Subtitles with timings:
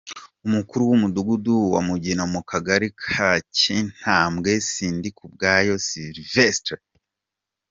[0.47, 6.77] Umukuru w’Umudugudu wa Mugina mu Kagari ka Kintambwe, Sindikubwaho Syvestre